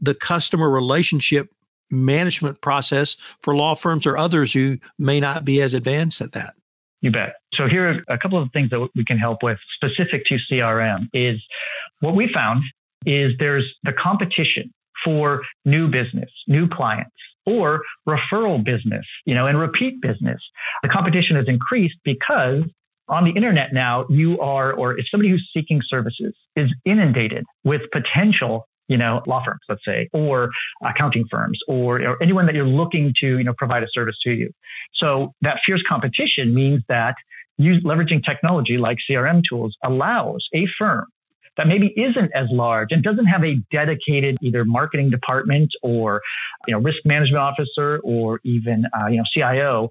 the 0.00 0.14
customer 0.14 0.70
relationship 0.70 1.52
management 1.90 2.60
process 2.60 3.16
for 3.40 3.54
law 3.54 3.74
firms 3.74 4.06
or 4.06 4.16
others 4.16 4.52
who 4.52 4.78
may 4.98 5.20
not 5.20 5.44
be 5.44 5.62
as 5.62 5.74
advanced 5.74 6.20
at 6.20 6.32
that? 6.32 6.54
You 7.00 7.10
bet. 7.10 7.36
So 7.54 7.66
here 7.68 7.88
are 8.08 8.14
a 8.14 8.18
couple 8.18 8.40
of 8.40 8.50
things 8.52 8.70
that 8.70 8.88
we 8.94 9.04
can 9.04 9.18
help 9.18 9.42
with 9.42 9.58
specific 9.74 10.24
to 10.26 10.36
CRM 10.50 11.08
is 11.14 11.40
what 12.00 12.14
we 12.14 12.30
found 12.32 12.62
is 13.06 13.32
there's 13.38 13.66
the 13.84 13.92
competition 13.92 14.72
for 15.04 15.42
new 15.64 15.88
business, 15.88 16.30
new 16.46 16.68
clients 16.68 17.14
or 17.46 17.80
referral 18.06 18.62
business, 18.62 19.06
you 19.24 19.34
know, 19.34 19.46
and 19.46 19.58
repeat 19.58 20.00
business. 20.02 20.40
The 20.82 20.88
competition 20.88 21.36
has 21.36 21.46
increased 21.48 21.96
because 22.04 22.64
on 23.08 23.24
the 23.24 23.30
internet 23.30 23.72
now, 23.72 24.06
you 24.08 24.38
are, 24.40 24.72
or 24.72 24.98
if 24.98 25.06
somebody 25.10 25.30
who's 25.30 25.48
seeking 25.54 25.80
services 25.88 26.34
is 26.54 26.68
inundated 26.84 27.44
with 27.64 27.82
potential 27.92 28.66
you 28.90 28.98
know, 28.98 29.22
law 29.26 29.40
firms, 29.44 29.60
let's 29.68 29.84
say, 29.86 30.10
or 30.12 30.50
accounting 30.84 31.24
firms, 31.30 31.58
or, 31.68 32.02
or 32.02 32.20
anyone 32.20 32.46
that 32.46 32.56
you're 32.56 32.66
looking 32.66 33.14
to, 33.20 33.38
you 33.38 33.44
know, 33.44 33.54
provide 33.56 33.84
a 33.84 33.86
service 33.94 34.16
to 34.24 34.30
you. 34.30 34.50
So 34.94 35.32
that 35.42 35.58
fierce 35.64 35.82
competition 35.88 36.52
means 36.52 36.82
that 36.88 37.14
use, 37.56 37.82
leveraging 37.84 38.24
technology 38.24 38.78
like 38.78 38.98
CRM 39.08 39.42
tools 39.48 39.76
allows 39.84 40.44
a 40.52 40.64
firm 40.76 41.06
that 41.56 41.68
maybe 41.68 41.94
isn't 41.96 42.32
as 42.34 42.46
large 42.50 42.88
and 42.90 43.02
doesn't 43.02 43.26
have 43.26 43.44
a 43.44 43.54
dedicated 43.70 44.36
either 44.42 44.64
marketing 44.64 45.10
department 45.10 45.70
or 45.82 46.20
you 46.66 46.74
know 46.74 46.80
risk 46.80 46.98
management 47.04 47.42
officer 47.42 48.00
or 48.02 48.40
even 48.44 48.84
uh, 48.98 49.06
you 49.06 49.18
know 49.18 49.24
CIO 49.32 49.90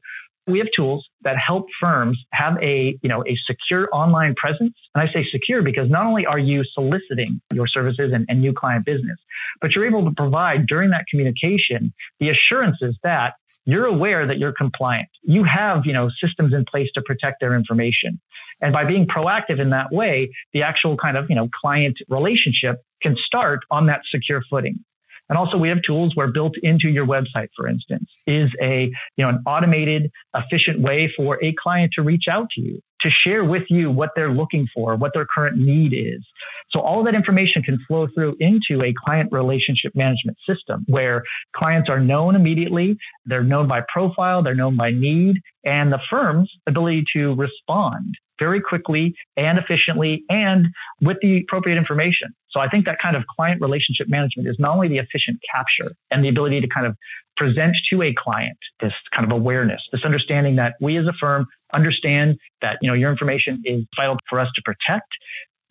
we 0.49 0.59
have 0.59 0.67
tools 0.75 1.07
that 1.23 1.35
help 1.45 1.67
firms 1.79 2.17
have 2.33 2.53
a, 2.61 2.97
you 3.01 3.09
know, 3.09 3.23
a 3.27 3.35
secure 3.45 3.87
online 3.93 4.35
presence. 4.35 4.73
And 4.95 5.07
I 5.07 5.11
say 5.13 5.25
secure 5.31 5.61
because 5.61 5.89
not 5.89 6.05
only 6.05 6.25
are 6.25 6.39
you 6.39 6.63
soliciting 6.73 7.41
your 7.53 7.67
services 7.67 8.11
and, 8.13 8.25
and 8.29 8.41
new 8.41 8.53
client 8.53 8.85
business, 8.85 9.17
but 9.61 9.71
you're 9.75 9.87
able 9.87 10.05
to 10.05 10.11
provide 10.15 10.67
during 10.67 10.89
that 10.91 11.05
communication 11.09 11.93
the 12.19 12.29
assurances 12.29 12.97
that 13.03 13.33
you're 13.65 13.85
aware 13.85 14.25
that 14.25 14.37
you're 14.39 14.53
compliant. 14.53 15.09
You 15.21 15.43
have, 15.43 15.81
you 15.85 15.93
know, 15.93 16.09
systems 16.23 16.53
in 16.53 16.65
place 16.69 16.87
to 16.95 17.01
protect 17.01 17.39
their 17.39 17.55
information. 17.55 18.19
And 18.61 18.73
by 18.73 18.85
being 18.85 19.05
proactive 19.05 19.61
in 19.61 19.69
that 19.69 19.91
way, 19.91 20.31
the 20.53 20.63
actual 20.63 20.97
kind 20.97 21.17
of, 21.17 21.25
you 21.29 21.35
know, 21.35 21.49
client 21.61 21.97
relationship 22.09 22.81
can 23.01 23.15
start 23.25 23.59
on 23.71 23.85
that 23.87 24.01
secure 24.11 24.41
footing. 24.49 24.83
And 25.29 25.37
also 25.37 25.57
we 25.57 25.69
have 25.69 25.79
tools 25.85 26.15
where 26.15 26.27
built 26.31 26.55
into 26.61 26.89
your 26.89 27.05
website, 27.05 27.49
for 27.55 27.67
instance, 27.67 28.09
is 28.25 28.49
a, 28.61 28.91
you 29.15 29.23
know, 29.23 29.29
an 29.29 29.43
automated, 29.45 30.11
efficient 30.35 30.79
way 30.81 31.11
for 31.15 31.43
a 31.43 31.53
client 31.61 31.91
to 31.95 32.01
reach 32.01 32.25
out 32.29 32.49
to 32.55 32.61
you, 32.61 32.81
to 33.01 33.09
share 33.23 33.43
with 33.43 33.63
you 33.69 33.91
what 33.91 34.09
they're 34.15 34.31
looking 34.31 34.67
for, 34.73 34.95
what 34.95 35.11
their 35.13 35.25
current 35.33 35.57
need 35.57 35.93
is. 35.93 36.23
So 36.71 36.79
all 36.79 37.03
that 37.05 37.15
information 37.15 37.63
can 37.63 37.79
flow 37.87 38.07
through 38.13 38.35
into 38.39 38.83
a 38.83 38.93
client 39.05 39.31
relationship 39.31 39.93
management 39.95 40.37
system 40.47 40.85
where 40.87 41.23
clients 41.55 41.89
are 41.89 41.99
known 41.99 42.35
immediately. 42.35 42.97
They're 43.25 43.43
known 43.43 43.67
by 43.67 43.81
profile. 43.91 44.43
They're 44.43 44.55
known 44.55 44.77
by 44.77 44.91
need 44.91 45.37
and 45.63 45.91
the 45.91 45.99
firm's 46.09 46.51
ability 46.67 47.03
to 47.13 47.35
respond 47.35 48.15
very 48.39 48.61
quickly 48.61 49.13
and 49.35 49.59
efficiently 49.59 50.23
and 50.29 50.67
with 51.01 51.17
the 51.21 51.41
appropriate 51.43 51.77
information. 51.77 52.29
So 52.51 52.59
I 52.59 52.69
think 52.69 52.85
that 52.85 52.97
kind 53.01 53.15
of 53.15 53.23
client 53.27 53.61
relationship 53.61 54.07
management 54.07 54.47
is 54.47 54.55
not 54.57 54.75
only 54.75 54.87
the 54.87 54.97
efficient 54.97 55.39
capture 55.53 55.93
and 56.09 56.23
the 56.23 56.29
ability 56.29 56.61
to 56.61 56.67
kind 56.73 56.87
of 56.87 56.95
present 57.39 57.75
to 57.91 58.03
a 58.03 58.13
client 58.15 58.57
this 58.81 58.91
kind 59.15 59.25
of 59.25 59.35
awareness, 59.35 59.81
this 59.91 60.01
understanding 60.05 60.57
that 60.57 60.73
we 60.81 60.97
as 60.97 61.05
a 61.05 61.13
firm 61.19 61.45
understand 61.73 62.37
that, 62.61 62.77
you 62.81 62.89
know, 62.89 62.93
your 62.93 63.09
information 63.09 63.63
is 63.65 63.83
vital 63.95 64.17
for 64.29 64.39
us 64.39 64.49
to 64.55 64.61
protect. 64.63 65.07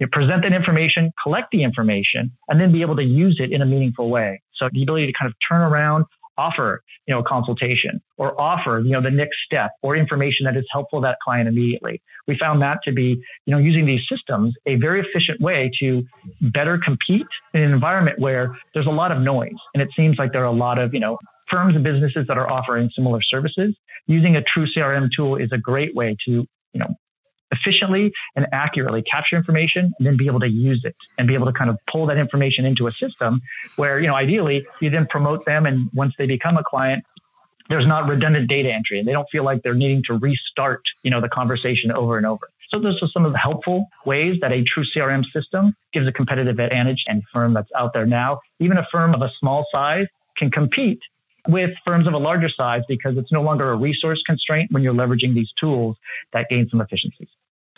You 0.00 0.06
present 0.10 0.42
that 0.42 0.52
information, 0.52 1.12
collect 1.22 1.48
the 1.52 1.62
information, 1.62 2.32
and 2.48 2.60
then 2.60 2.72
be 2.72 2.82
able 2.82 2.96
to 2.96 3.02
use 3.02 3.38
it 3.42 3.52
in 3.52 3.62
a 3.62 3.66
meaningful 3.66 4.08
way. 4.08 4.40
So 4.54 4.68
the 4.72 4.82
ability 4.82 5.06
to 5.06 5.12
kind 5.18 5.28
of 5.28 5.34
turn 5.48 5.60
around 5.60 6.06
offer, 6.38 6.82
you 7.06 7.14
know, 7.14 7.20
a 7.20 7.25
consultation 7.25 8.00
or 8.16 8.40
offer, 8.40 8.80
you 8.80 8.92
know, 8.92 9.02
the 9.02 9.10
next 9.10 9.37
step 9.44 9.72
or 9.82 9.96
information 9.96 10.46
that 10.46 10.56
is 10.56 10.64
helpful 10.72 11.00
to 11.00 11.06
that 11.06 11.16
client 11.22 11.48
immediately. 11.48 12.00
We 12.28 12.38
found 12.40 12.62
that 12.62 12.78
to 12.84 12.92
be, 12.92 13.20
you 13.44 13.54
know, 13.54 13.58
using 13.58 13.84
these 13.84 14.00
systems 14.10 14.54
a 14.66 14.76
very 14.76 15.00
efficient 15.00 15.40
way 15.40 15.70
to 15.80 16.04
better 16.40 16.78
compete 16.82 17.26
in 17.54 17.62
an 17.62 17.72
environment 17.72 18.20
where 18.20 18.56
there's 18.72 18.87
a 18.87 18.90
lot 18.90 19.10
of 19.10 19.18
noise. 19.18 19.58
And 19.75 19.82
it 19.82 19.88
seems 19.96 20.16
like 20.18 20.32
there 20.32 20.42
are 20.42 20.46
a 20.46 20.52
lot 20.52 20.78
of, 20.78 20.94
you 20.94 21.00
know, 21.00 21.18
firms 21.50 21.75
and 21.75 21.85
businesses 21.85 22.26
that 22.28 22.38
are 22.38 22.50
offering 22.50 22.90
similar 22.95 23.21
services. 23.23 23.75
Using 24.07 24.37
a 24.37 24.43
true 24.43 24.67
CRM 24.75 25.09
tool 25.14 25.37
is 25.37 25.50
a 25.52 25.59
great 25.59 25.95
way 25.95 26.17
to, 26.26 26.31
you 26.33 26.81
know, 26.81 26.95
efficiently 27.50 28.12
and 28.37 28.47
accurately 28.52 29.02
capture 29.02 29.37
information 29.37 29.93
and 29.99 30.07
then 30.07 30.17
be 30.17 30.26
able 30.26 30.40
to 30.40 30.49
use 30.49 30.83
it 30.85 30.95
and 31.17 31.26
be 31.26 31.35
able 31.35 31.47
to 31.47 31.52
kind 31.52 31.71
of 31.71 31.78
pull 31.90 32.07
that 32.07 32.19
information 32.19 32.64
into 32.64 32.87
a 32.87 32.93
system 32.93 33.40
where, 33.76 33.99
you 33.99 34.07
know, 34.07 34.14
ideally 34.14 34.67
you 34.81 34.90
then 34.90 35.07
promote 35.09 35.45
them. 35.47 35.67
And 35.67 35.90
once 35.95 36.14
they 36.19 36.26
become 36.26 36.57
a 36.57 36.64
client, 36.64 37.05
there's 37.69 37.87
not 37.87 38.09
redundant 38.09 38.49
data 38.49 38.71
entry 38.73 38.99
and 38.99 39.07
they 39.07 39.12
don't 39.12 39.28
feel 39.31 39.45
like 39.45 39.62
they're 39.62 39.75
needing 39.75 40.02
to 40.07 40.14
restart, 40.14 40.83
you 41.02 41.11
know, 41.11 41.21
the 41.21 41.28
conversation 41.28 41.93
over 41.93 42.17
and 42.17 42.26
over. 42.26 42.49
So 42.71 42.81
those 42.81 42.99
are 43.02 43.09
some 43.09 43.25
of 43.25 43.33
the 43.33 43.38
helpful 43.38 43.88
ways 44.05 44.37
that 44.43 44.52
a 44.52 44.62
true 44.62 44.85
CRM 44.95 45.25
system 45.33 45.75
gives 45.93 46.07
a 46.07 46.12
competitive 46.12 46.59
advantage 46.59 47.02
and 47.09 47.23
firm 47.33 47.55
that's 47.55 47.71
out 47.76 47.93
there 47.95 48.07
now. 48.07 48.40
Even 48.61 48.76
a 48.76 48.87
firm 48.93 49.14
of 49.14 49.23
a 49.23 49.31
small 49.40 49.67
size 49.73 50.07
can 50.37 50.50
compete 50.50 51.00
with 51.49 51.71
firms 51.85 52.07
of 52.07 52.12
a 52.12 52.19
larger 52.19 52.49
size 52.55 52.83
because 52.88 53.17
it's 53.17 53.33
no 53.33 53.43
longer 53.43 53.73
a 53.73 53.76
resource 53.76 54.23
constraint 54.26 54.71
when 54.71 54.83
you're 54.83 54.95
leveraging 54.95 55.35
these 55.35 55.49
tools 55.61 55.97
that 56.33 56.47
gain 56.49 56.69
some 56.71 56.81
efficiencies. 56.81 57.28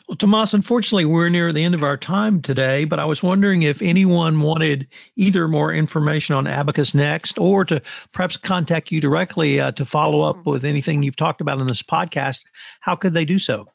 Well, 0.09 0.17
Tomas, 0.17 0.55
unfortunately, 0.55 1.05
we're 1.05 1.29
near 1.29 1.53
the 1.53 1.63
end 1.63 1.77
of 1.77 1.85
our 1.85 1.97
time 1.97 2.43
today, 2.43 2.85
but 2.85 2.99
I 2.99 3.05
was 3.05 3.23
wondering 3.23 3.63
if 3.63 3.81
anyone 3.81 4.41
wanted 4.41 4.89
either 5.15 5.47
more 5.47 5.73
information 5.73 6.35
on 6.35 6.49
Abacus 6.49 6.97
Next 6.97 7.39
or 7.39 7.65
to 7.67 7.81
perhaps 8.13 8.37
contact 8.37 8.91
you 8.91 9.01
directly 9.01 9.61
uh, 9.61 9.71
to 9.73 9.85
follow 9.85 10.23
up 10.23 10.47
with 10.47 10.65
anything 10.65 11.05
you've 11.05 11.15
talked 11.15 11.41
about 11.41 11.61
in 11.61 11.69
this 11.69 11.83
podcast, 11.83 12.41
how 12.81 12.97
could 12.97 13.15
they 13.15 13.25
do 13.25 13.39
so? 13.39 13.69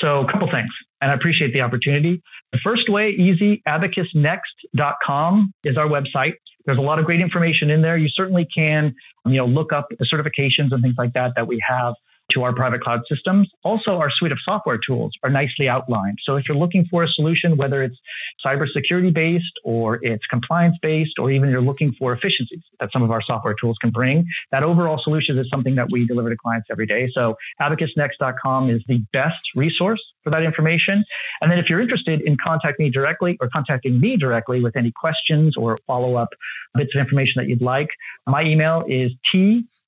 So, 0.00 0.26
a 0.26 0.32
couple 0.32 0.50
things, 0.50 0.70
and 1.00 1.12
I 1.12 1.14
appreciate 1.14 1.52
the 1.52 1.60
opportunity. 1.60 2.20
The 2.52 2.58
first 2.64 2.88
way, 2.88 3.10
easy, 3.10 3.62
abacusnext.com 3.68 5.54
is 5.62 5.76
our 5.76 5.86
website. 5.86 6.34
There's 6.66 6.78
a 6.78 6.82
lot 6.82 6.98
of 6.98 7.04
great 7.04 7.20
information 7.20 7.70
in 7.70 7.80
there. 7.80 7.96
You 7.96 8.08
certainly 8.08 8.46
can, 8.54 8.94
you 9.24 9.36
know, 9.36 9.46
look 9.46 9.72
up 9.72 9.88
the 9.90 10.06
certifications 10.12 10.72
and 10.72 10.82
things 10.82 10.96
like 10.98 11.12
that 11.14 11.32
that 11.36 11.46
we 11.46 11.62
have 11.66 11.94
to 12.32 12.42
our 12.42 12.52
private 12.54 12.80
cloud 12.80 13.00
systems. 13.08 13.48
Also, 13.62 13.92
our 13.92 14.10
suite 14.10 14.32
of 14.32 14.38
software 14.44 14.78
tools 14.84 15.12
are 15.22 15.30
nicely 15.30 15.68
outlined. 15.68 16.18
So 16.24 16.36
if 16.36 16.44
you're 16.48 16.56
looking 16.56 16.86
for 16.90 17.04
a 17.04 17.08
solution, 17.08 17.56
whether 17.56 17.82
it's 17.82 17.96
cybersecurity 18.44 19.14
based 19.14 19.44
or 19.64 19.98
it's 20.02 20.24
compliance 20.26 20.76
based, 20.82 21.18
or 21.18 21.30
even 21.30 21.50
you're 21.50 21.60
looking 21.60 21.94
for 21.98 22.12
efficiencies 22.12 22.62
that 22.80 22.90
some 22.92 23.02
of 23.02 23.10
our 23.10 23.22
software 23.22 23.54
tools 23.60 23.76
can 23.80 23.90
bring, 23.90 24.26
that 24.50 24.62
overall 24.62 25.00
solution 25.02 25.38
is 25.38 25.46
something 25.50 25.76
that 25.76 25.88
we 25.90 26.06
deliver 26.06 26.30
to 26.30 26.36
clients 26.36 26.66
every 26.70 26.86
day. 26.86 27.08
So 27.14 27.36
abacusnext.com 27.60 28.70
is 28.70 28.82
the 28.88 29.02
best 29.12 29.42
resource 29.54 30.02
for 30.24 30.30
that 30.30 30.42
information. 30.42 31.04
And 31.40 31.50
then 31.50 31.58
if 31.58 31.66
you're 31.68 31.80
interested 31.80 32.20
in 32.22 32.36
contacting 32.44 32.86
me 32.86 32.90
directly 32.90 33.36
or 33.40 33.48
contacting 33.52 34.00
me 34.00 34.16
directly 34.16 34.60
with 34.60 34.76
any 34.76 34.92
questions 34.92 35.54
or 35.56 35.76
follow 35.86 36.16
up 36.16 36.30
bits 36.74 36.90
of 36.94 37.00
information 37.00 37.34
that 37.36 37.48
you'd 37.48 37.62
like, 37.62 37.88
my 38.26 38.42
email 38.42 38.84
is 38.88 39.12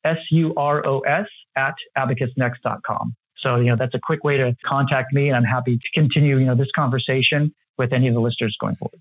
tsuros 0.05 1.27
at 1.57 1.75
abacusnext.com. 1.97 3.15
So, 3.39 3.57
you 3.57 3.67
know, 3.67 3.77
that's 3.77 3.95
a 3.95 4.01
quick 4.03 4.25
way 4.25 4.37
to 4.37 4.57
contact 4.67 5.13
me 5.13 5.29
and 5.29 5.37
I'm 5.37 5.45
happy 5.45 5.77
to 5.77 5.89
continue, 5.95 6.39
you 6.39 6.47
know, 6.47 6.57
this 6.57 6.71
conversation 6.75 7.55
with 7.77 7.93
any 7.93 8.09
of 8.09 8.15
the 8.15 8.21
listeners 8.21 8.57
going 8.61 8.77
forward. 8.77 9.01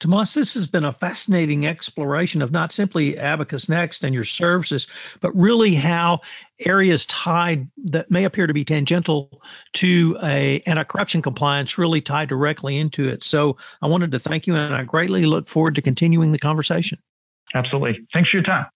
Tomas, 0.00 0.32
this 0.32 0.54
has 0.54 0.66
been 0.66 0.84
a 0.84 0.94
fascinating 0.94 1.66
exploration 1.66 2.40
of 2.40 2.50
not 2.50 2.72
simply 2.72 3.18
Abacus 3.18 3.68
Next 3.68 4.02
and 4.02 4.14
your 4.14 4.24
services, 4.24 4.86
but 5.20 5.36
really 5.36 5.74
how 5.74 6.20
areas 6.58 7.04
tied 7.04 7.68
that 7.84 8.10
may 8.10 8.24
appear 8.24 8.46
to 8.46 8.54
be 8.54 8.64
tangential 8.64 9.42
to 9.74 10.16
a 10.22 10.62
anti-corruption 10.64 11.20
compliance 11.20 11.76
really 11.76 12.00
tie 12.00 12.24
directly 12.24 12.78
into 12.78 13.08
it. 13.08 13.22
So 13.22 13.58
I 13.82 13.88
wanted 13.88 14.12
to 14.12 14.18
thank 14.18 14.46
you, 14.46 14.54
and 14.56 14.74
I 14.74 14.84
greatly 14.84 15.26
look 15.26 15.48
forward 15.48 15.74
to 15.74 15.82
continuing 15.82 16.32
the 16.32 16.38
conversation. 16.38 16.98
Absolutely. 17.54 18.06
Thanks 18.14 18.30
for 18.30 18.38
your 18.38 18.44
time. 18.44 18.66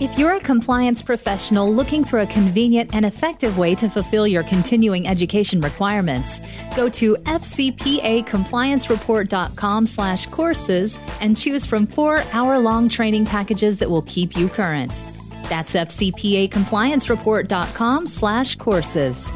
If 0.00 0.16
you're 0.16 0.34
a 0.34 0.40
compliance 0.40 1.02
professional 1.02 1.74
looking 1.74 2.04
for 2.04 2.20
a 2.20 2.26
convenient 2.28 2.94
and 2.94 3.04
effective 3.04 3.58
way 3.58 3.74
to 3.74 3.88
fulfill 3.88 4.28
your 4.28 4.44
continuing 4.44 5.08
education 5.08 5.60
requirements, 5.60 6.40
go 6.76 6.88
to 6.90 7.16
fcpacompliancereport.com 7.16 9.86
slash 9.88 10.26
courses 10.26 11.00
and 11.20 11.36
choose 11.36 11.66
from 11.66 11.84
four 11.84 12.22
hour-long 12.32 12.88
training 12.88 13.26
packages 13.26 13.78
that 13.78 13.90
will 13.90 14.02
keep 14.02 14.36
you 14.36 14.48
current. 14.48 14.92
That's 15.48 15.74
fcpacompliancereport.com 15.74 18.06
slash 18.06 18.54
courses. 18.54 19.32